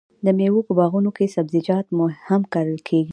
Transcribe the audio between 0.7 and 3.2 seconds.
باغونو کې سبزیجات هم کرل کیږي.